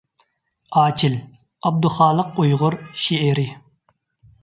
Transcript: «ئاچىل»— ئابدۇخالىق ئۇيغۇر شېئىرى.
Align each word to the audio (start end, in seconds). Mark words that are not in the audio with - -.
«ئاچىل»— 0.79 1.19
ئابدۇخالىق 1.69 2.43
ئۇيغۇر 2.47 2.81
شېئىرى. 3.07 3.49